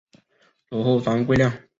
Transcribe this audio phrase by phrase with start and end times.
[0.67, 1.53] 祖父张贵谅。